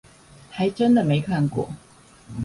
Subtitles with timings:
[0.49, 1.71] 還真的沒看過